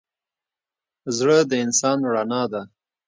[1.17, 2.61] زړه د انسان رڼا ده.